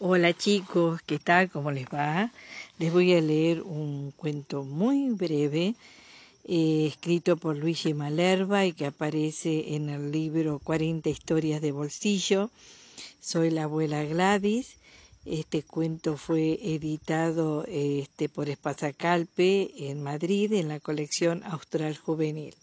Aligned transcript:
Hola 0.00 0.32
chicos, 0.32 1.02
¿qué 1.02 1.18
tal? 1.18 1.50
¿Cómo 1.50 1.72
les 1.72 1.86
va? 1.86 2.30
Les 2.78 2.92
voy 2.92 3.14
a 3.14 3.20
leer 3.20 3.62
un 3.62 4.12
cuento 4.12 4.62
muy 4.62 5.10
breve 5.10 5.74
eh, 6.44 6.86
escrito 6.86 7.36
por 7.36 7.56
Luigi 7.56 7.94
Malerva 7.94 8.64
y 8.64 8.74
que 8.74 8.86
aparece 8.86 9.74
en 9.74 9.88
el 9.88 10.12
libro 10.12 10.60
40 10.62 11.10
historias 11.10 11.60
de 11.60 11.72
bolsillo. 11.72 12.48
Soy 13.20 13.50
la 13.50 13.64
abuela 13.64 14.04
Gladys. 14.04 14.76
Este 15.24 15.64
cuento 15.64 16.16
fue 16.16 16.60
editado 16.62 17.64
este, 17.66 18.28
por 18.28 18.48
Espasacalpe 18.48 19.90
en 19.90 20.00
Madrid 20.00 20.52
en 20.52 20.68
la 20.68 20.78
colección 20.78 21.42
Austral 21.42 21.96
Juvenil 21.96 22.54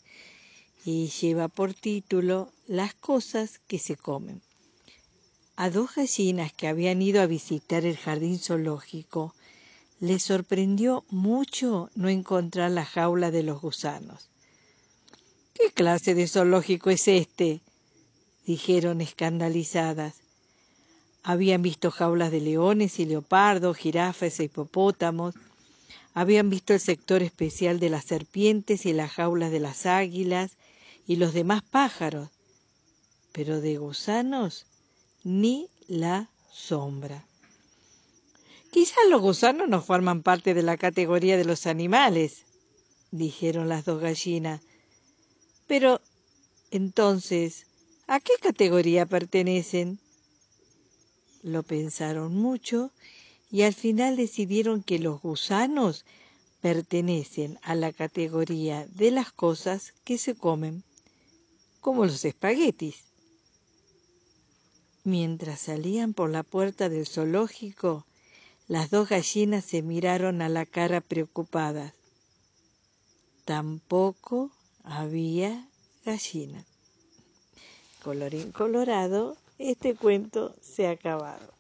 y 0.86 1.07
lleva 1.07 1.49
por 1.49 1.73
título 1.73 2.49
Las 2.65 2.93
cosas 2.93 3.59
que 3.67 3.77
se 3.77 3.97
comen. 3.97 4.41
A 5.57 5.69
dos 5.69 5.95
gallinas 5.95 6.51
que 6.51 6.67
habían 6.67 7.02
ido 7.02 7.21
a 7.21 7.27
visitar 7.27 7.85
el 7.85 7.95
jardín 7.95 8.39
zoológico 8.39 9.34
les 10.02 10.23
sorprendió 10.23 11.05
mucho 11.09 11.89
no 11.95 12.09
encontrar 12.09 12.71
la 12.71 12.84
jaula 12.84 13.31
de 13.31 13.41
los 13.41 13.61
gusanos. 13.61 14.27
¿Qué 15.53 15.71
clase 15.71 16.13
de 16.13 16.27
zoológico 16.27 16.89
es 16.89 17.07
este? 17.07 17.61
dijeron 18.45 18.99
escandalizadas. 18.99 20.16
Habían 21.23 21.61
visto 21.61 21.89
jaulas 21.89 22.31
de 22.31 22.41
leones 22.41 22.99
y 22.99 23.05
leopardos, 23.05 23.77
jirafas 23.77 24.38
e 24.41 24.44
hipopótamos. 24.44 25.35
Habían 26.13 26.49
visto 26.49 26.73
el 26.73 26.81
sector 26.81 27.23
especial 27.23 27.80
de 27.80 27.89
las 27.89 28.03
serpientes 28.03 28.85
y 28.85 28.91
las 28.91 29.13
jaulas 29.13 29.52
de 29.52 29.61
las 29.61 29.85
águilas 29.85 30.58
y 31.08 31.16
los 31.16 31.33
demás 31.33 31.63
pájaros. 31.63 32.27
Pero 33.31 33.61
de 33.61 33.77
gusanos 33.77 34.66
ni 35.25 35.67
la 35.88 36.29
sombra. 36.53 37.25
Quizás 38.71 39.09
los 39.09 39.22
gusanos 39.22 39.67
no 39.67 39.81
forman 39.81 40.22
parte 40.22 40.53
de 40.53 40.61
la 40.61 40.77
categoría 40.77 41.36
de 41.36 41.45
los 41.45 41.66
animales, 41.66 42.44
dijeron 43.09 43.67
las 43.67 43.85
dos 43.85 44.00
gallinas. 44.02 44.61
Pero, 45.66 46.00
entonces, 46.69 47.66
¿a 48.05 48.19
qué 48.19 48.33
categoría 48.39 49.08
pertenecen? 49.08 49.97
Lo 51.41 51.63
pensaron 51.63 52.35
mucho 52.35 52.91
y 53.50 53.63
al 53.63 53.73
final 53.73 54.17
decidieron 54.17 54.83
que 54.83 55.00
los 55.00 55.22
gusanos 55.22 56.05
pertenecen 56.61 57.57
a 57.63 57.73
la 57.73 57.91
categoría 57.94 58.85
de 58.94 59.09
las 59.09 59.31
cosas 59.31 59.94
que 60.03 60.19
se 60.19 60.35
comen, 60.35 60.83
como 61.81 62.05
los 62.05 62.23
espaguetis. 62.25 63.05
Mientras 65.06 65.59
salían 65.59 66.16
por 66.16 66.31
la 66.31 66.42
puerta 66.42 66.89
del 66.89 67.06
zoológico, 67.06 68.08
las 68.67 68.89
dos 68.89 69.08
gallinas 69.08 69.64
se 69.64 69.84
miraron 69.84 70.42
a 70.42 70.50
la 70.50 70.66
cara 70.66 71.00
preocupadas. 71.00 71.94
Tampoco 73.45 74.50
había 74.84 75.70
gallina. 76.06 76.66
Colorín 78.03 78.52
colorado, 78.52 79.38
este 79.59 79.94
cuento 79.94 80.56
se 80.59 80.88
ha 80.88 80.92
acabado. 80.92 81.53